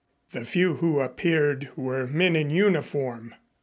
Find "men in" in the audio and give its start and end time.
2.07-2.49